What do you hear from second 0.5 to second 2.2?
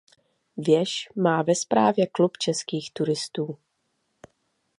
Věž má ve správě